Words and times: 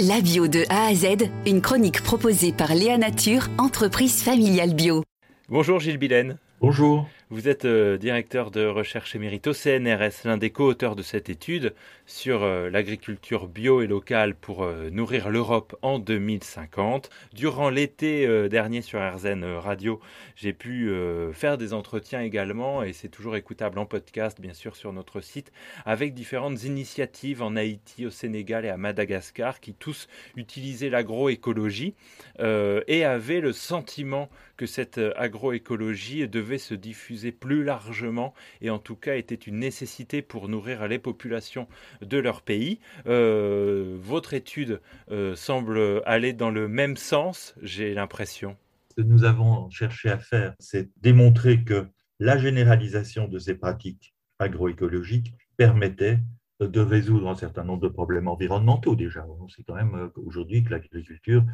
La 0.00 0.20
bio 0.20 0.48
de 0.48 0.64
A 0.70 0.86
à 0.86 0.94
Z, 0.94 1.30
une 1.46 1.60
chronique 1.60 2.02
proposée 2.02 2.52
par 2.52 2.74
Léa 2.74 2.98
Nature, 2.98 3.46
entreprise 3.58 4.24
familiale 4.24 4.74
bio. 4.74 5.04
Bonjour 5.48 5.78
Gilles 5.78 5.98
Billen. 5.98 6.36
Bonjour. 6.60 7.06
Vous 7.34 7.48
êtes 7.48 7.64
euh, 7.64 7.98
directeur 7.98 8.52
de 8.52 8.64
recherche 8.64 9.16
émérite 9.16 9.48
au 9.48 9.52
CNRS, 9.54 10.22
l'un 10.24 10.36
des 10.36 10.50
co-auteurs 10.50 10.94
de 10.94 11.02
cette 11.02 11.28
étude 11.28 11.74
sur 12.06 12.44
euh, 12.44 12.70
l'agriculture 12.70 13.48
bio 13.48 13.82
et 13.82 13.88
locale 13.88 14.36
pour 14.36 14.62
euh, 14.62 14.88
nourrir 14.90 15.30
l'Europe 15.30 15.74
en 15.82 15.98
2050. 15.98 17.10
Durant 17.32 17.70
l'été 17.70 18.48
dernier 18.48 18.82
sur 18.82 19.00
RZN 19.00 19.42
Radio, 19.56 20.00
j'ai 20.36 20.52
pu 20.52 20.92
faire 21.32 21.58
des 21.58 21.72
entretiens 21.72 22.20
également 22.20 22.84
et 22.84 22.92
c'est 22.92 23.08
toujours 23.08 23.34
écoutable 23.34 23.80
en 23.80 23.86
podcast, 23.86 24.40
bien 24.40 24.54
sûr, 24.54 24.76
sur 24.76 24.92
notre 24.92 25.20
site, 25.20 25.50
avec 25.84 26.14
différentes 26.14 26.62
initiatives 26.62 27.42
en 27.42 27.56
Haïti, 27.56 28.06
au 28.06 28.10
Sénégal 28.10 28.64
et 28.64 28.68
à 28.68 28.76
Madagascar 28.76 29.58
qui 29.58 29.74
tous 29.74 30.06
utilisaient 30.36 30.90
l'agroécologie 30.90 31.94
et 32.38 33.04
avaient 33.04 33.40
le 33.40 33.52
sentiment 33.52 34.28
que 34.56 34.66
cette 34.66 35.00
agroécologie 35.16 36.28
devait 36.28 36.58
se 36.58 36.74
diffuser 36.74 37.23
plus 37.32 37.64
largement 37.64 38.34
et 38.60 38.70
en 38.70 38.78
tout 38.78 38.96
cas 38.96 39.16
était 39.16 39.34
une 39.34 39.58
nécessité 39.58 40.22
pour 40.22 40.48
nourrir 40.48 40.86
les 40.88 40.98
populations 40.98 41.68
de 42.02 42.18
leur 42.18 42.42
pays. 42.42 42.80
Euh, 43.06 43.96
votre 44.00 44.34
étude 44.34 44.80
euh, 45.10 45.34
semble 45.34 46.02
aller 46.06 46.32
dans 46.32 46.50
le 46.50 46.68
même 46.68 46.96
sens, 46.96 47.54
j'ai 47.62 47.94
l'impression. 47.94 48.56
Ce 48.90 49.02
que 49.02 49.06
nous 49.06 49.24
avons 49.24 49.68
cherché 49.70 50.10
à 50.10 50.18
faire, 50.18 50.54
c'est 50.58 50.88
démontrer 51.00 51.64
que 51.64 51.86
la 52.20 52.38
généralisation 52.38 53.28
de 53.28 53.38
ces 53.38 53.54
pratiques 53.54 54.14
agroécologiques 54.38 55.34
permettait 55.56 56.18
de 56.60 56.80
résoudre 56.80 57.28
un 57.28 57.34
certain 57.34 57.64
nombre 57.64 57.82
de 57.82 57.88
problèmes 57.88 58.28
environnementaux 58.28 58.94
déjà. 58.94 59.26
On 59.40 59.48
sait 59.48 59.64
quand 59.66 59.74
même 59.74 59.94
euh, 59.94 60.08
aujourd'hui 60.16 60.62
que 60.62 60.70
l'agriculture 60.70 61.44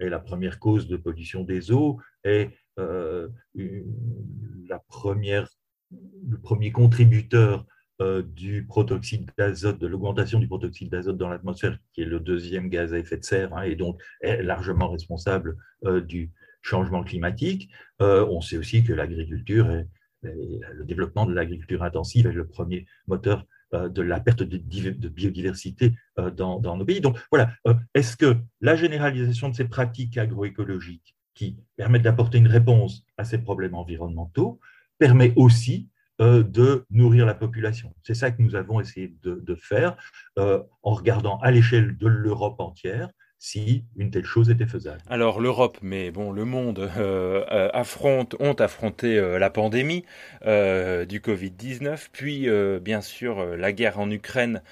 est 0.00 0.10
la 0.10 0.18
première 0.18 0.58
cause 0.58 0.86
de 0.86 0.98
pollution 0.98 1.42
des 1.42 1.72
eaux 1.72 1.98
et 2.24 2.50
le 4.68 6.38
premier 6.40 6.72
contributeur 6.72 7.64
euh, 8.02 8.22
du 8.22 8.66
protoxyde 8.66 9.30
d'azote, 9.38 9.78
de 9.78 9.86
l'augmentation 9.86 10.38
du 10.38 10.46
protoxyde 10.46 10.90
d'azote 10.90 11.16
dans 11.16 11.30
l'atmosphère, 11.30 11.78
qui 11.94 12.02
est 12.02 12.04
le 12.04 12.20
deuxième 12.20 12.68
gaz 12.68 12.92
à 12.92 12.98
effet 12.98 13.16
de 13.16 13.24
serre, 13.24 13.56
hein, 13.56 13.62
et 13.62 13.74
donc 13.74 13.98
est 14.20 14.42
largement 14.42 14.90
responsable 14.90 15.56
euh, 15.86 16.02
du 16.02 16.30
changement 16.60 17.02
climatique. 17.02 17.70
Euh, 18.02 18.26
on 18.26 18.42
sait 18.42 18.58
aussi 18.58 18.84
que 18.84 18.92
l'agriculture, 18.92 19.82
le 20.22 20.84
développement 20.84 21.24
de 21.24 21.32
l'agriculture 21.32 21.82
intensive 21.82 22.26
est 22.26 22.32
le 22.32 22.46
premier 22.46 22.86
moteur 23.06 23.46
de 23.72 24.02
la 24.02 24.20
perte 24.20 24.42
de, 24.42 24.58
biodiversité 25.08 25.94
dans, 26.34 26.60
nos 26.60 26.84
pays. 26.84 27.00
Donc 27.00 27.18
voilà, 27.30 27.52
est-ce 27.94 28.16
que 28.16 28.36
la 28.60 28.76
généralisation 28.76 29.48
de 29.48 29.54
ces 29.54 29.66
pratiques 29.66 30.18
agroécologiques 30.18 31.15
qui 31.36 31.56
permettent 31.76 32.02
d'apporter 32.02 32.38
une 32.38 32.48
réponse 32.48 33.04
à 33.16 33.24
ces 33.24 33.38
problèmes 33.38 33.74
environnementaux 33.74 34.58
permet 34.98 35.32
aussi 35.36 35.88
euh, 36.20 36.42
de 36.42 36.86
nourrir 36.90 37.26
la 37.26 37.34
population. 37.34 37.94
C'est 38.02 38.14
ça 38.14 38.30
que 38.30 38.42
nous 38.42 38.56
avons 38.56 38.80
essayé 38.80 39.14
de, 39.22 39.54
faire 39.54 39.96
euh, 40.38 40.62
en 40.82 40.94
regardant 40.94 41.38
à 41.40 41.50
l'échelle 41.50 41.96
de 41.98 42.08
l'Europe 42.08 42.58
entière 42.58 43.10
si 43.38 43.84
une 43.96 44.10
telle 44.10 44.24
chose 44.24 44.48
était 44.48 44.66
faisable. 44.66 45.00
Alors 45.08 45.40
l'Europe, 45.40 45.78
mais 45.82 46.10
bon, 46.10 46.32
le 46.32 46.44
monde 46.44 46.78
euh, 46.78 47.44
euh, 47.52 47.70
ont 48.40 48.54
affronté 48.54 49.18
euh, 49.18 49.38
la 49.38 49.50
pandémie 49.50 50.04
du 50.42 51.20
Covid-19, 51.20 52.08
puis 52.12 52.48
bien 52.80 53.00
sûr 53.00 53.56
la 53.56 53.72
guerre 53.72 53.98
en 53.98 54.10
Ukraine 54.10 54.62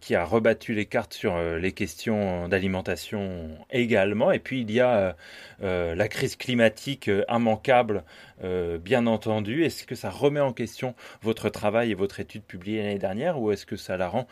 qui 0.00 0.14
a 0.14 0.24
rebattu 0.24 0.74
les 0.74 0.86
cartes 0.86 1.14
sur 1.14 1.38
les 1.38 1.72
questions 1.72 2.48
d'alimentation 2.48 3.48
également, 3.70 4.30
et 4.30 4.38
puis 4.38 4.60
il 4.60 4.70
y 4.70 4.80
a 4.80 5.16
la 5.60 6.08
crise 6.08 6.36
climatique 6.36 7.10
immanquable, 7.28 8.04
bien 8.82 9.06
entendu. 9.06 9.64
Est-ce 9.64 9.84
que 9.84 9.94
ça 9.94 10.10
remet 10.10 10.40
en 10.40 10.52
question 10.52 10.94
votre 11.22 11.48
travail 11.48 11.90
et 11.92 11.94
votre 11.94 12.20
étude 12.20 12.42
publiée 12.42 12.82
l'année 12.82 12.98
dernière, 12.98 13.40
ou 13.40 13.50
est-ce 13.50 13.66
que 13.66 13.76
ça 13.76 13.96
la 13.96 14.08
rend 14.08 14.26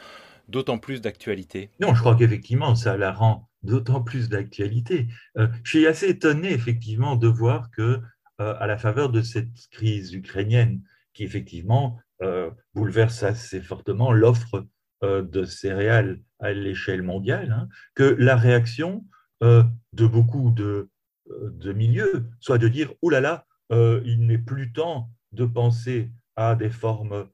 d'autant 0.53 0.79
plus 0.79 1.01
d'actualité 1.01 1.71
Non, 1.81 1.95
je 1.95 2.01
crois 2.01 2.15
qu'effectivement, 2.15 2.77
ça 2.77 2.97
la 2.97 3.11
rend 3.11 3.49
d'autant 3.63 4.03
plus 4.03 4.29
d'actualité. 4.29 5.09
Euh, 5.37 5.49
je 5.65 5.71
suis 5.71 5.87
assez 5.87 6.09
étonné, 6.09 6.53
effectivement, 6.53 7.17
de 7.17 7.27
voir 7.27 7.71
que, 7.71 8.01
euh, 8.41 8.55
à 8.59 8.67
la 8.67 8.79
faveur 8.79 9.09
de 9.09 9.23
cette 9.23 9.69
crise 9.71 10.13
ukrainienne, 10.13 10.83
qui 11.15 11.25
effectivement 11.25 11.99
euh, 12.23 12.51
bouleverse 12.75 13.23
assez 13.23 13.61
fortement 13.61 14.13
l'offre 14.13 14.67
de 15.05 15.45
céréales 15.45 16.21
à 16.39 16.53
l'échelle 16.53 17.03
mondiale, 17.03 17.51
hein, 17.51 17.69
que 17.97 18.05
la 18.05 18.37
réaction 18.37 19.05
de 19.41 20.07
beaucoup 20.07 20.53
de, 20.53 20.91
de, 21.29 21.73
milieux 21.73 22.31
soit 22.39 22.59
de 22.59 22.69
dire 22.69 22.93
«Ouh 23.03 23.11
là 23.11 23.21
là, 23.21 23.45
il 23.73 24.25
n'est 24.29 24.39
plus 24.39 24.73
temps 24.73 25.11
de 25.33 25.45
penser 25.45 26.13
à 26.37 26.55
des 26.55 26.71
formes 26.71 27.27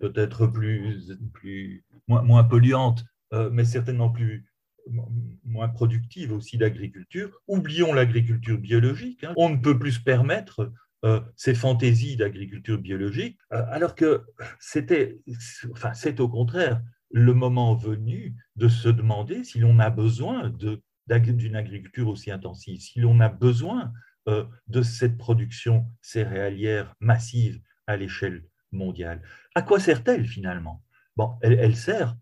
peut-être 0.00 0.46
plus, 0.46 1.84
moins, 2.08 2.22
moins 2.22 2.44
polluantes, 2.44 3.04
mais 3.50 3.64
certainement 3.64 4.10
plus, 4.10 4.44
moins 5.44 5.68
productive 5.68 6.32
aussi 6.32 6.58
d'agriculture. 6.58 7.40
Oublions 7.48 7.92
l'agriculture 7.92 8.58
biologique. 8.58 9.24
Hein. 9.24 9.32
On 9.36 9.48
ne 9.48 9.56
peut 9.56 9.78
plus 9.78 9.92
se 9.92 10.00
permettre 10.00 10.72
euh, 11.04 11.20
ces 11.36 11.54
fantaisies 11.54 12.16
d'agriculture 12.16 12.78
biologique, 12.78 13.38
euh, 13.52 13.62
alors 13.68 13.94
que 13.94 14.22
c'était, 14.58 15.20
enfin, 15.70 15.92
c'est 15.92 16.18
au 16.18 16.28
contraire 16.28 16.80
le 17.10 17.34
moment 17.34 17.74
venu 17.74 18.34
de 18.56 18.68
se 18.68 18.88
demander 18.88 19.44
si 19.44 19.58
l'on 19.58 19.78
a 19.80 19.90
besoin 19.90 20.50
d'une 21.06 21.56
agriculture 21.56 22.08
aussi 22.08 22.30
intensive, 22.30 22.80
si 22.80 23.00
l'on 23.00 23.20
a 23.20 23.28
besoin 23.28 23.92
euh, 24.28 24.44
de 24.66 24.80
cette 24.80 25.18
production 25.18 25.84
céréalière 26.00 26.94
massive 27.00 27.60
à 27.86 27.98
l'échelle 27.98 28.42
mondiale. 28.74 29.22
À 29.54 29.62
quoi 29.62 29.80
sert-elle 29.80 30.26
finalement? 30.26 30.82
Bon, 31.16 31.34
elle, 31.42 31.76
sert 31.76 32.16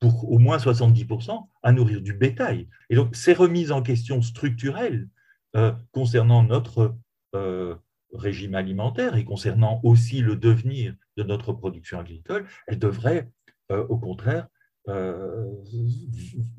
pour 0.00 0.30
au 0.30 0.38
moins 0.38 0.58
70% 0.58 1.48
à 1.62 1.72
nourrir 1.72 2.02
du 2.02 2.12
bétail. 2.12 2.68
Et 2.90 2.96
donc, 2.96 3.16
ces 3.16 3.32
remises 3.32 3.72
en 3.72 3.82
question 3.82 4.20
structurelles 4.22 5.08
euh, 5.56 5.72
concernant 5.92 6.42
notre 6.42 6.96
euh, 7.34 7.76
régime 8.12 8.54
alimentaire 8.54 9.16
et 9.16 9.24
concernant 9.24 9.80
aussi 9.82 10.20
le 10.20 10.36
devenir 10.36 10.94
de 11.16 11.22
notre 11.22 11.52
production 11.52 12.00
agricole, 12.00 12.46
elles 12.66 12.78
devraient 12.78 13.30
euh, 13.70 13.86
au 13.88 13.98
contraire 13.98 14.48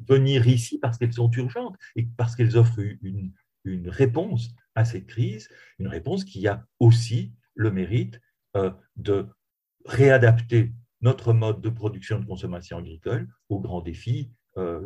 venir 0.08 0.48
ici 0.48 0.80
parce 0.80 0.98
qu'elles 0.98 1.14
sont 1.14 1.30
urgentes 1.30 1.76
et 1.96 2.08
parce 2.18 2.36
qu'elles 2.36 2.58
offrent 2.58 2.80
une, 2.80 3.32
une, 3.66 3.88
réponse 3.88 4.50
à 4.74 4.84
cette 4.84 5.06
crise, 5.06 5.48
une 5.78 5.88
réponse 5.88 6.24
qui 6.24 6.48
a 6.48 6.66
aussi 6.80 7.34
le 7.54 7.70
mérite 7.70 8.20
de 8.96 9.28
réadapter 9.86 10.74
notre 11.02 11.34
mode 11.34 11.62
de 11.62 11.70
production 11.70 12.18
et 12.18 12.22
de 12.22 12.26
consommation 12.26 12.78
agricole 12.78 13.28
aux 13.50 13.60
grands 13.60 13.82
défis 13.82 14.32
euh. 14.58 14.80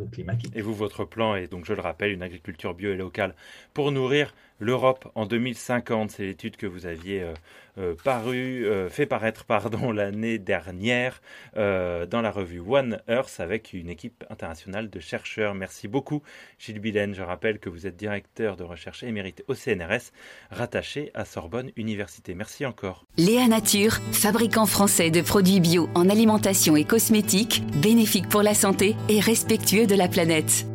Et 0.56 0.62
vous, 0.62 0.74
votre 0.74 1.06
plan 1.06 1.36
est 1.36 1.48
donc, 1.48 1.66
je 1.66 1.74
le 1.74 1.82
rappelle, 1.82 2.12
une 2.12 2.24
agriculture 2.24 2.74
bio 2.74 2.92
et 2.92 2.96
locale 2.96 3.36
pour 3.76 3.92
nourrir 3.92 4.34
l'Europe 4.60 5.10
en 5.14 5.28
2050. 5.28 6.10
C'est 6.10 6.24
l'étude 6.26 6.58
que 6.58 6.66
vous 6.66 6.88
aviez 6.88 7.22
euh, 7.22 7.34
euh, 7.78 7.96
paru, 8.04 8.68
fait 8.90 9.06
paraître 9.06 9.46
pardon, 9.46 9.92
l'année 9.94 10.40
dernière 10.40 11.22
dans 11.56 12.22
la 12.22 12.32
revue 12.32 12.60
One 12.60 13.00
Earth 13.08 13.40
avec 13.40 13.74
une 13.74 13.90
équipe 13.90 14.26
internationale 14.30 14.90
de 14.90 15.00
chercheurs. 15.00 15.54
Merci 15.54 15.88
beaucoup, 15.88 16.24
Gilles 16.58 16.80
Billen. 16.80 17.14
Je 17.14 17.22
rappelle 17.22 17.60
que 17.60 17.70
vous 17.70 17.86
êtes 17.86 17.96
directeur 17.96 18.58
de 18.58 18.64
recherche 18.64 19.04
émérite 19.04 19.44
au 19.48 19.54
CNRS, 19.54 20.12
rattaché 20.50 21.12
à 21.14 21.26
Sorbonne 21.26 21.72
Université. 21.76 22.34
Merci 22.34 22.66
encore. 22.66 23.06
Léa 23.18 23.48
Nature, 23.48 24.00
fabricant 24.12 24.66
français 24.66 25.12
de 25.12 25.22
produits 25.22 25.60
bio 25.60 25.90
en 25.94 26.10
alimentation 26.10 26.76
et 26.76 26.86
cosmétiques, 26.86 27.64
bénéfique 27.82 28.28
pour 28.30 28.42
la 28.42 28.54
santé 28.56 28.96
et 29.10 29.20
respectueux 29.60 29.88
de 29.88 29.96
la 29.96 30.08
planète. 30.08 30.66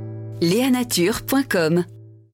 Léanature.com 0.41 1.85